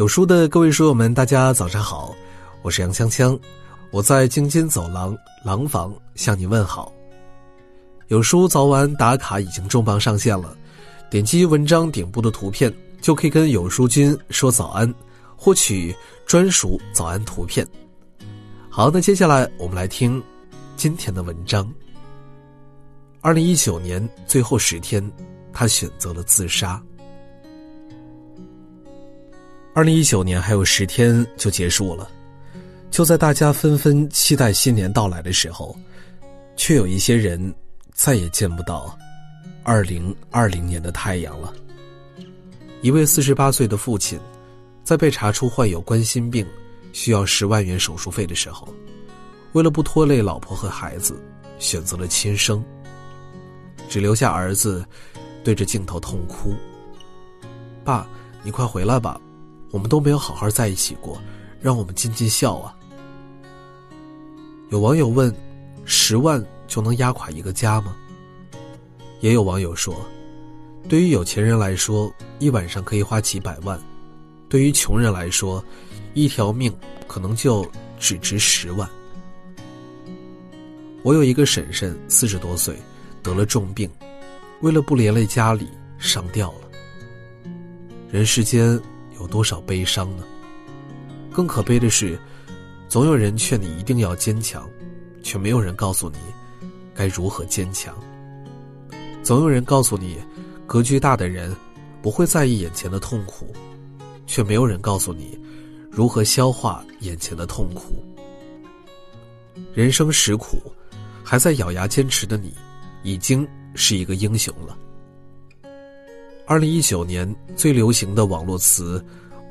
[0.00, 2.16] 有书的各位书友们，大家早上好，
[2.62, 3.38] 我是杨锵锵，
[3.90, 5.14] 我在京津走廊
[5.44, 6.90] 廊坊向你问好。
[8.08, 10.56] 有书早晚打卡已经重磅上线了，
[11.10, 14.90] 点击文章顶部的图片就可以跟有书君说早安，
[15.36, 15.94] 获取
[16.24, 17.68] 专属早安图片。
[18.70, 20.22] 好，那接下来我们来听
[20.78, 21.70] 今天的文章。
[23.20, 25.06] 二零一九年最后十天，
[25.52, 26.82] 他选择了自杀。
[29.72, 32.10] 二零一九年还有十天就结束了，
[32.90, 35.76] 就在大家纷纷期待新年到来的时候，
[36.56, 37.54] 却有一些人
[37.94, 38.98] 再也见不到
[39.62, 41.54] 二零二零年的太阳了。
[42.82, 44.18] 一位四十八岁的父亲，
[44.82, 46.44] 在被查出患有冠心病，
[46.92, 48.68] 需要十万元手术费的时候，
[49.52, 51.14] 为了不拖累老婆和孩子，
[51.60, 52.62] 选择了轻生。
[53.88, 54.84] 只留下儿子，
[55.44, 56.54] 对着镜头痛哭。
[57.84, 58.06] 爸，
[58.42, 59.20] 你快回来吧，
[59.70, 61.20] 我们都没有好好在一起过，
[61.60, 62.76] 让我们尽尽孝啊！
[64.70, 65.34] 有网友问：
[65.84, 67.96] 十万就能压垮一个家吗？
[69.20, 69.94] 也有网友说，
[70.88, 73.78] 对于有钱人来说，一晚上可以花几百万；
[74.48, 75.64] 对于穷人来说，
[76.14, 76.74] 一条命
[77.06, 77.66] 可能就
[77.98, 78.88] 只值十万。
[81.02, 82.76] 我有一个婶婶，四十多岁。
[83.22, 83.86] 得了重病，
[84.62, 86.70] 为了不连累家里，上吊了。
[88.10, 88.80] 人世间
[89.20, 90.24] 有多少悲伤呢？
[91.32, 92.18] 更可悲的是，
[92.88, 94.68] 总有人劝你一定要坚强，
[95.22, 96.16] 却没有人告诉你
[96.94, 97.94] 该如何坚强。
[99.22, 100.18] 总有人告诉你，
[100.66, 101.54] 格局大的人
[102.02, 103.54] 不会在意眼前的痛苦，
[104.26, 105.38] 却没有人告诉你
[105.90, 108.02] 如何消化眼前的痛苦。
[109.74, 110.60] 人生实苦，
[111.22, 112.52] 还在咬牙坚持的你。
[113.02, 114.76] 已经是一个英雄了。
[116.50, 119.00] 二零一九年最流行的网络词，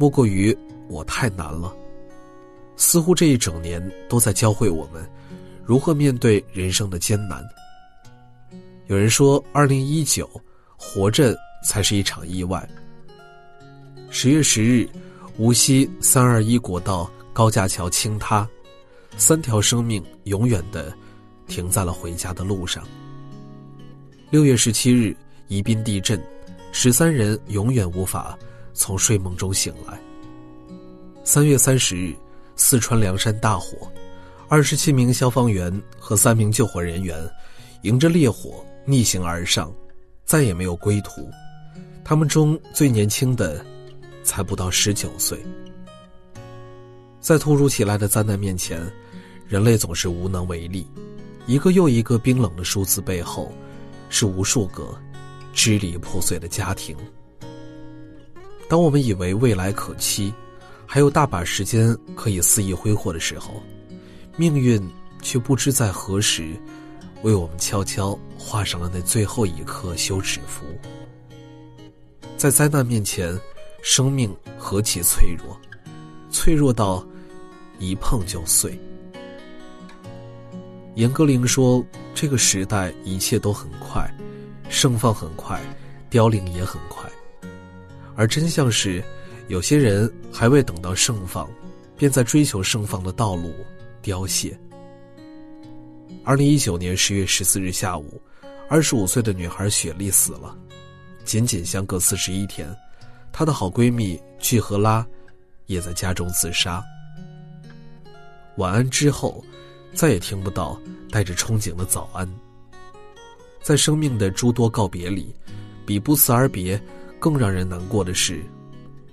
[0.00, 0.52] 莫过于
[0.90, 1.72] “我太难了”。
[2.74, 5.08] 似乎这一整年都在教会我们，
[5.64, 7.40] 如何面对人生的艰难。
[8.88, 10.28] 有人说，二零一九，
[10.76, 12.68] 活着才是一场意外。
[14.10, 14.88] 十月十日，
[15.36, 18.44] 无锡三二一国道高架桥倾塌，
[19.16, 20.92] 三条生命永远的
[21.46, 22.82] 停在了回家的路上。
[24.30, 26.20] 六月十七日，宜宾地震，
[26.80, 28.38] 十三人永远无法
[28.72, 30.00] 从睡梦中醒来。
[31.24, 32.14] 三月三十日，
[32.54, 33.90] 四川凉山大火，
[34.46, 37.18] 二十七名消防员和三名救火人员
[37.82, 39.74] 迎着烈火逆行而上，
[40.24, 41.28] 再也没有归途。
[42.04, 43.66] 他们中最年轻的
[44.22, 45.36] 才不到十九岁。
[47.18, 48.80] 在突如其来的灾难面前，
[49.48, 50.86] 人类总是无能为力。
[51.44, 53.52] 一个又一个冰冷的数字背后。
[54.10, 54.98] 是无数个
[55.58, 56.96] 支离破碎的家庭。
[58.68, 60.32] 当我们以为未来可期，
[60.86, 63.60] 还有大把时间可以肆意挥霍的时候，
[64.36, 64.80] 命运
[65.20, 66.54] 却不知在何时
[67.24, 70.64] 为我们悄悄画上了那最后一刻休止符。
[72.36, 73.36] 在灾难面前，
[73.82, 75.60] 生命何其脆弱，
[76.30, 77.04] 脆弱到
[77.80, 78.78] 一碰就碎。
[80.94, 84.08] 严歌苓说：“这个时代一切都很快，
[84.68, 85.60] 盛放很快，
[86.10, 87.10] 凋零也很快。
[88.14, 89.02] 而真相是，
[89.48, 91.48] 有些人还未等到盛放，
[91.96, 93.52] 便在追求盛放的道路
[94.02, 94.58] 凋谢。”
[96.24, 98.20] 二零一九年十月十四日下午，
[98.68, 100.56] 二十五岁的女孩雪莉死了，
[101.24, 102.68] 仅仅相隔四十一天，
[103.32, 105.06] 她的好闺蜜具和拉
[105.66, 106.82] 也在家中自杀。
[108.56, 109.44] 晚安之后。
[109.94, 110.78] 再也听不到
[111.10, 112.28] 带着憧憬的早安。
[113.68, 115.30] 在生命的诸多告别里，
[115.84, 116.82] 比不辞而别
[117.20, 118.42] 更让人难过的是，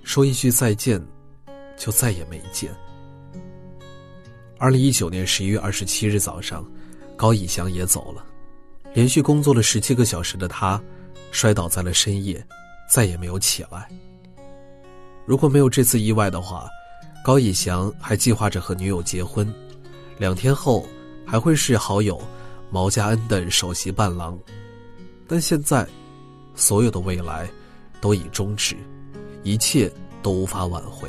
[0.02, 0.98] 说一句再见，
[1.76, 2.74] 就再也没见。
[4.56, 6.64] 二零一九年十一月二十七日早上，
[7.18, 8.24] 高以翔也走了。
[8.94, 10.82] 连续工作了十七个小时的他，
[11.30, 12.42] 摔倒在了深夜，
[12.90, 13.86] 再也没有起来。
[15.26, 16.66] 如果没有这次意外的话，
[17.22, 19.46] 高以翔还计划着和女友结婚。
[20.16, 20.88] 两天后，
[21.26, 22.18] 还会是好友
[22.70, 24.38] 毛家恩的首席伴郎，
[25.26, 25.86] 但现在，
[26.54, 27.48] 所有的未来
[28.00, 28.76] 都已终止，
[29.42, 29.90] 一切
[30.22, 31.08] 都无法挽回。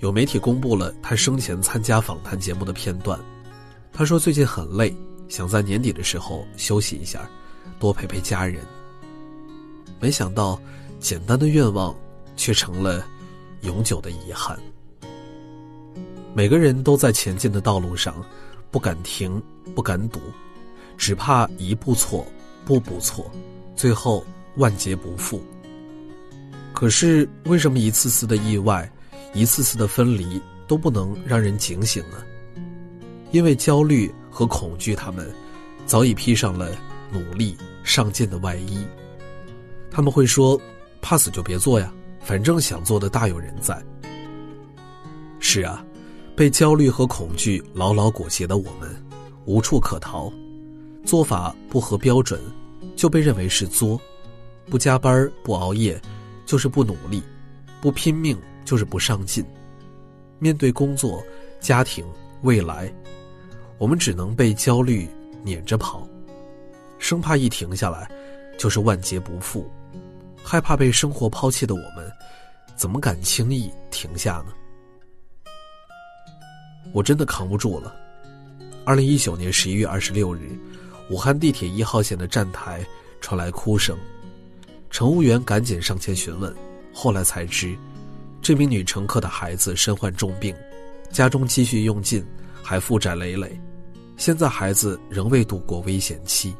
[0.00, 3.18] 有媒体公布了他生前参加访谈节目的片段，
[3.92, 4.94] 他说最近很累，
[5.28, 7.30] 想在年底的时候休息一下，
[7.78, 8.60] 多陪陪家人。
[10.00, 10.60] 没想到，
[10.98, 11.94] 简单的愿望
[12.36, 13.06] 却成了
[13.60, 14.58] 永久的遗憾。
[16.34, 18.14] 每个人都在前进的道路上，
[18.72, 19.40] 不敢停，
[19.74, 20.18] 不敢赌，
[20.96, 22.26] 只怕一步错，
[22.64, 23.30] 步步错，
[23.76, 24.24] 最后
[24.56, 25.40] 万劫不复。
[26.72, 28.90] 可是为什么一次次的意外，
[29.34, 32.24] 一次次的分离都不能让人警醒呢？
[33.30, 35.30] 因为焦虑和恐惧，他们
[35.86, 36.70] 早已披上了
[37.10, 38.84] 努力上进的外衣。
[39.90, 40.58] 他们会说
[41.02, 43.80] ：“怕死就别做呀，反正想做的大有人在。”
[45.38, 45.84] 是啊，
[46.34, 48.90] 被焦虑和恐惧牢牢裹挟的我们，
[49.44, 50.32] 无处可逃。
[51.04, 52.40] 做法不合标准，
[52.96, 53.98] 就被认为是作；
[54.70, 56.00] 不加班不熬夜，
[56.46, 57.20] 就是不努力；
[57.80, 59.44] 不拼命就是不上进。
[60.38, 61.22] 面对工作、
[61.60, 62.04] 家庭、
[62.42, 62.92] 未来，
[63.78, 65.08] 我们只能被焦虑
[65.44, 66.06] 撵着跑，
[66.98, 68.10] 生怕一停下来
[68.56, 69.68] 就是万劫不复。
[70.42, 72.10] 害怕被生活抛弃的我们，
[72.74, 74.52] 怎么敢轻易停下呢？
[76.92, 77.94] 我真的扛不住了。
[78.84, 80.50] 二零一九年十一月二十六日，
[81.10, 82.84] 武汉地铁一号线的站台
[83.20, 83.96] 传来哭声，
[84.90, 86.54] 乘务员赶紧上前询问，
[86.92, 87.76] 后来才知，
[88.40, 90.54] 这名女乘客的孩子身患重病，
[91.10, 92.24] 家中积蓄用尽，
[92.62, 93.58] 还负债累累，
[94.16, 96.54] 现在孩子仍未度过危险期。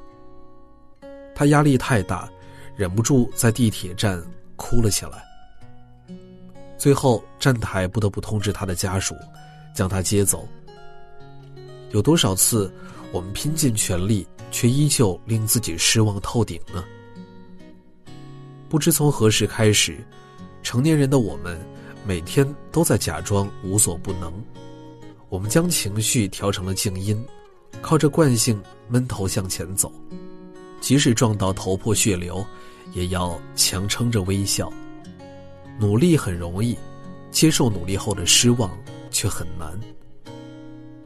[1.34, 2.28] 她压力太大。
[2.74, 4.20] 忍不住在地铁站
[4.56, 5.22] 哭了起来。
[6.78, 9.14] 最后，站台不得不通知他的家属，
[9.74, 10.48] 将他接走。
[11.90, 12.72] 有多少次，
[13.12, 16.84] 我们拼尽全力，却依旧令自己失望透顶呢？
[18.68, 20.02] 不知从何时开始，
[20.62, 21.60] 成年人的我们，
[22.06, 24.32] 每天都在假装无所不能。
[25.28, 27.22] 我们将情绪调成了静音，
[27.80, 29.92] 靠着惯性闷头向前走。
[30.80, 32.44] 即使撞到头破血流，
[32.92, 34.72] 也要强撑着微笑。
[35.78, 36.76] 努力很容易，
[37.30, 38.70] 接受努力后的失望
[39.12, 39.78] 却很难。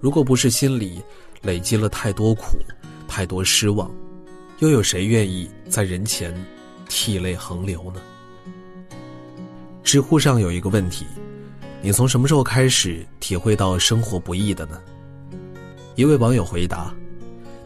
[0.01, 1.03] 如果不是心里
[1.43, 2.57] 累积了太多苦、
[3.07, 3.91] 太多失望，
[4.61, 6.35] 又有谁愿意在人前
[6.89, 8.01] 涕泪横流呢？
[9.83, 11.05] 知乎上有一个问题：
[11.83, 14.81] 你从什么时候开始体会到生活不易的呢？
[15.95, 16.95] 一位网友回答。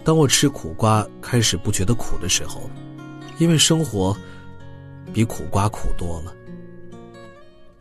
[0.03, 2.71] 当我吃苦瓜开始不觉得苦的时候，
[3.39, 4.17] 因为生活
[5.13, 6.35] 比苦瓜苦多了。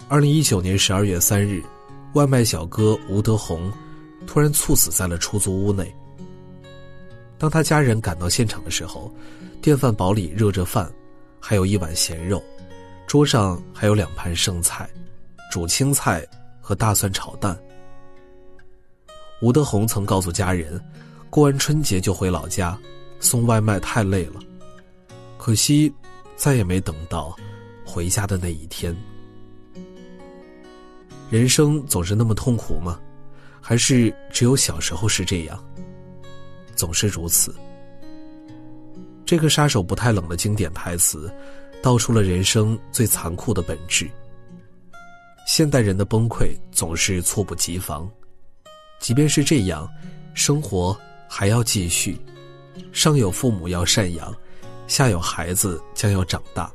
[0.09, 1.63] 二零一九年十二月三日，
[2.13, 3.71] 外卖小哥吴德宏
[4.25, 5.93] 突然猝死在了出租屋内。
[7.37, 9.13] 当他家人赶到现场的时候，
[9.61, 10.91] 电饭煲里热着饭，
[11.39, 12.43] 还有一碗咸肉，
[13.07, 14.89] 桌上还有两盘剩菜，
[15.51, 16.25] 煮青菜
[16.59, 17.57] 和大蒜炒蛋。
[19.41, 20.81] 吴德宏曾告诉家人。
[21.31, 22.75] 过完春节就回老家，
[23.19, 24.39] 送外卖太累了，
[25.37, 25.93] 可惜
[26.35, 27.35] 再也没等到
[27.85, 28.97] 回家的那一天。
[31.29, 32.99] 人生总是那么痛苦吗？
[33.61, 35.63] 还是只有小时候是这样？
[36.75, 37.55] 总是如此。
[39.25, 41.31] 这个杀手不太冷的经典台词，
[41.81, 44.09] 道出了人生最残酷的本质。
[45.45, 48.09] 现代人的崩溃总是猝不及防，
[48.99, 49.87] 即便是这样，
[50.33, 50.97] 生活。
[51.31, 52.19] 还要继续，
[52.91, 54.35] 上有父母要赡养，
[54.87, 56.71] 下有孩子将要长大，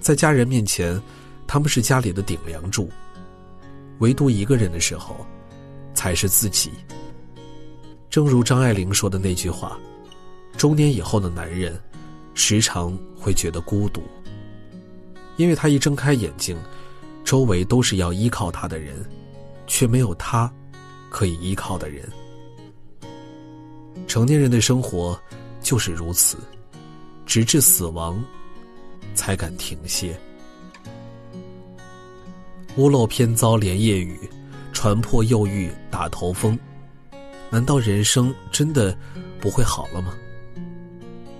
[0.00, 1.02] 在家人面前，
[1.48, 2.88] 他们是家里的顶梁柱，
[4.02, 5.24] 唯独一个人的时候，
[5.94, 6.72] 才是自己。
[8.10, 9.78] 正如张爱玲说的那句话
[10.58, 11.80] ：“中年以后的男人，
[12.34, 14.02] 时常会觉得孤独，
[15.36, 16.58] 因为他一睁开眼睛，
[17.24, 19.08] 周围都是要依靠他的人，
[19.68, 20.52] 却没有他
[21.08, 22.10] 可以依靠的人。”
[24.08, 25.16] 成年人的生活
[25.60, 26.36] 就是如此，
[27.24, 28.20] 直至死亡
[29.14, 30.18] 才敢停歇。
[32.76, 34.18] 屋漏偏遭连夜雨，
[34.72, 36.58] 船破又遇打头风。
[37.50, 38.96] 难道人生真的
[39.40, 40.14] 不会好了吗？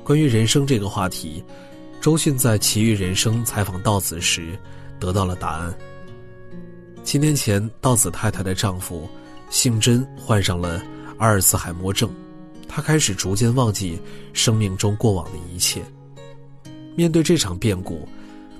[0.05, 1.43] 关于人生这个话题，
[2.01, 4.59] 周迅在《奇遇人生》采访稻子时
[5.01, 5.75] 得到了答案。
[7.03, 9.09] 七年前，稻子太太的丈夫
[9.49, 10.83] 姓甄患上了
[11.17, 12.11] 阿尔茨海默症。
[12.69, 13.99] 他开始逐渐忘记
[14.33, 15.83] 生命中过往的一切。
[16.95, 18.07] 面对这场变故，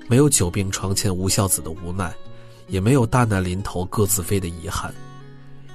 [0.07, 2.13] 没有久病床前无孝子的无奈，
[2.67, 4.93] 也没有大难临头各自飞的遗憾，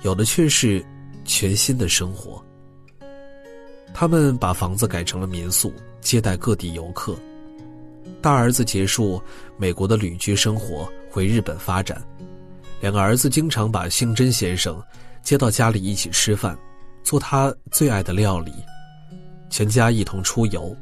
[0.02, 0.84] 有的却是
[1.24, 2.42] 全新的生活。
[3.94, 7.16] 他们把房子改成了民宿，接待各地游客。
[8.20, 9.20] 大儿子结束
[9.56, 12.02] 美国的旅居生活，回日本发展。
[12.80, 14.80] 两个儿子经常把姓甄先生
[15.22, 16.56] 接到家里一起吃饭。
[17.04, 18.52] 做他最爱的料理，
[19.48, 20.76] 全家一同出游。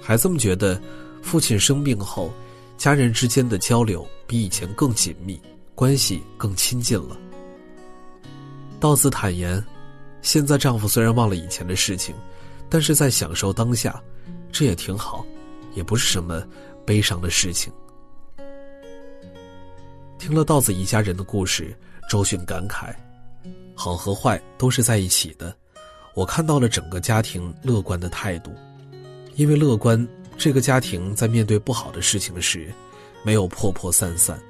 [0.00, 0.80] 孩子们觉得，
[1.20, 2.32] 父亲生病后，
[2.78, 5.38] 家人之间的交流比以前更紧密，
[5.74, 7.18] 关系更亲近了。
[8.78, 9.62] 道子坦言，
[10.22, 12.14] 现在丈夫虽然忘了以前的事情，
[12.70, 14.00] 但是在享受当下，
[14.52, 15.26] 这也挺好，
[15.74, 16.40] 也不是什么
[16.86, 17.72] 悲伤的事情。
[20.16, 21.76] 听了稻子一家人的故事，
[22.08, 22.94] 周迅感慨：
[23.74, 25.52] 好和坏都是在一起的。
[26.14, 28.52] 我看到了整个家庭乐观的态度，
[29.34, 30.06] 因为乐观，
[30.38, 32.72] 这个家庭在面对不好的事情时，
[33.24, 34.40] 没有破破散散。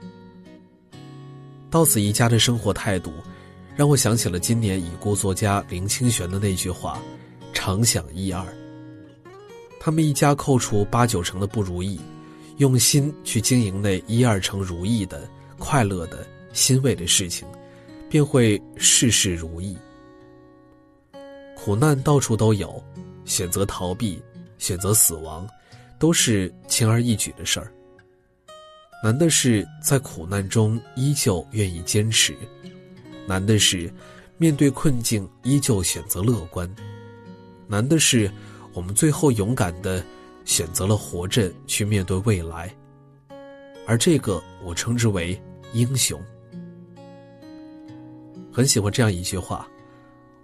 [1.71, 3.11] 稻子一家的生活态度，
[3.75, 7.00] 让我想起了今年已故作家林清玄的那句话
[7.54, 8.45] ：“常想一二。”
[9.80, 11.99] 他们一家扣除八九成的不如意，
[12.59, 15.26] 用心去经营那一二成如意的、
[15.57, 17.49] 快乐的、欣慰的事情，
[18.11, 19.75] 便会事事如意。
[21.57, 22.83] 苦难到处都有，
[23.25, 24.23] 选择逃避、
[24.59, 25.49] 选择死亡，
[25.98, 27.72] 都是轻而易举的事儿。
[29.02, 32.36] 难的是在苦难中依旧愿意坚持，
[33.26, 33.92] 难的是
[34.36, 36.68] 面对困境依旧选择乐观，
[37.66, 38.30] 难的是
[38.72, 40.04] 我们最后勇敢的
[40.44, 42.74] 选择了活着去面对未来，
[43.86, 45.40] 而这个我称之为
[45.72, 46.20] 英雄。
[48.52, 49.68] 很喜欢这样一句话：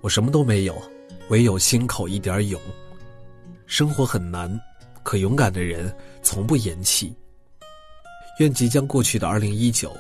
[0.01, 0.81] 我什么都没有，
[1.29, 2.61] 唯有心口一点勇。
[3.67, 4.61] 生活很难，
[5.05, 7.15] 可勇敢的人从不言弃。
[8.41, 9.97] 愿即将过去的二零一九，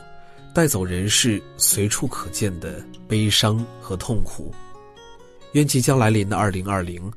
[0.52, 4.50] 带走人世随处可见的悲伤和痛苦；
[5.52, 7.08] 愿即将来临的二零二零，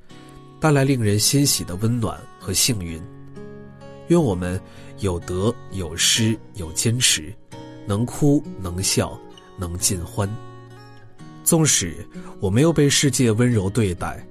[0.59, 3.01] 带来令人欣喜的温暖和幸运。
[4.09, 4.61] 愿我们
[4.99, 7.33] 有得有失有坚持，
[7.87, 9.19] 能哭能笑
[9.57, 10.29] 能尽欢。
[11.43, 12.05] 纵使
[12.39, 14.23] 我没有被世界温柔对待，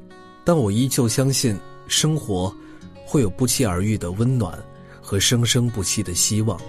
[0.45, 1.59] 但我依旧相信
[1.89, 2.55] 生活
[3.07, 4.63] 会有不期而遇的温暖
[5.01, 6.61] 和生生不息的希望。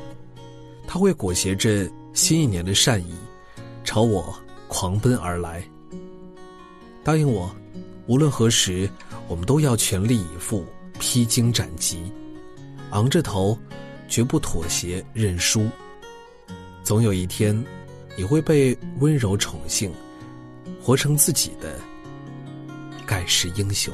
[0.88, 3.16] 它会裹挟着新一年的善意，
[3.84, 4.34] 朝我
[4.68, 5.62] 狂奔而来。
[7.04, 7.54] 答应我，
[8.06, 8.90] 无论何时，
[9.28, 10.66] 我们都要全力以赴，
[11.00, 12.12] 披荆斩棘，
[12.92, 13.58] 昂着头，
[14.08, 15.68] 绝不妥协认输。
[16.84, 17.66] 总有一天，
[18.16, 19.92] 你会被温柔宠幸，
[20.82, 21.78] 活成自己的
[23.06, 23.94] 盖世英雄。